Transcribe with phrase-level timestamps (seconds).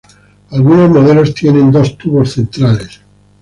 [0.49, 3.01] Algunos modelos tienen dos tubos centrales.